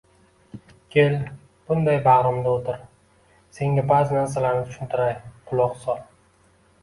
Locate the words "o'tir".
2.53-2.79